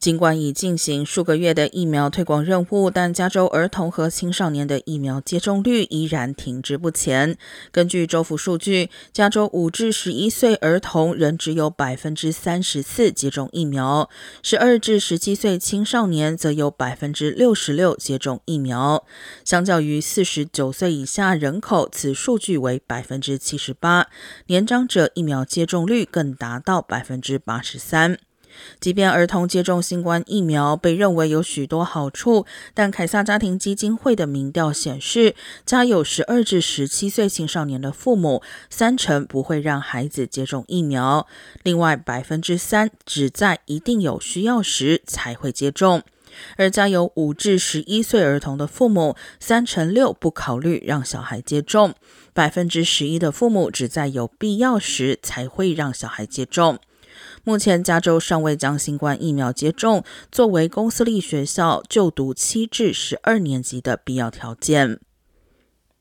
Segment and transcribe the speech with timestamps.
[0.00, 7.36] 尽管已进行数个月的疫苗推广任务，但加州儿童和青少年的疫苗接种率依然停滞不前。
[7.70, 14.08] 根据州府数据，加州五至十一岁儿童仍只有百分之三十四接种疫苗，
[14.42, 19.04] 十二至十七岁青少年则有百分之六十六接种疫苗。
[19.44, 24.06] 相较于四十九岁以下人口，此数据为百分之七十八。
[24.46, 28.18] 年长者疫苗接种率更达到百分之八十三。
[28.80, 35.34] 即便儿童接种新冠疫苗被认为有许多好处，但凯撒家庭基金会的民调显示，
[35.64, 41.26] 家有十二至十七岁青少年的父母，三成不会让孩子接种疫苗。
[41.62, 46.02] 另外，百分之三只在一定有需要时才会接种。
[46.56, 51.94] 而家有五至十一岁儿童的父母，三成六不考虑让小孩接种。
[52.32, 56.78] 百分之十一的父母只在有必要时才会让小孩接种。
[57.44, 65.00] 目前，加州尚未将新冠疫苗接种作为公私立学校就读七至十二年级的必要条件。